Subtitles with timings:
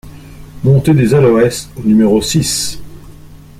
[0.63, 2.79] Montée des Aloès au numéro six